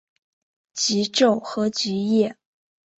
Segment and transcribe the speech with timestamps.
[0.73, 2.35] 极昼和极夜。